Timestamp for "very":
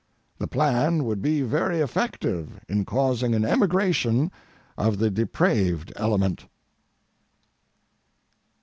1.43-1.79